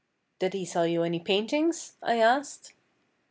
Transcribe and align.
"Did 0.39 0.53
he 0.55 0.65
sell 0.65 0.87
you 0.87 1.03
any 1.03 1.19
paintings?" 1.19 1.93
I 2.01 2.17
asked. 2.17 2.73